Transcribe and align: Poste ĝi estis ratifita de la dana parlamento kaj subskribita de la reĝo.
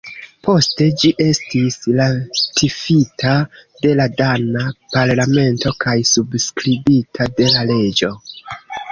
Poste 0.45 0.85
ĝi 1.01 1.09
estis 1.23 1.75
ratifita 1.97 3.33
de 3.83 3.91
la 3.99 4.07
dana 4.21 4.63
parlamento 4.95 5.73
kaj 5.85 5.93
subskribita 6.13 7.29
de 7.41 7.51
la 7.57 7.67
reĝo. 7.73 8.11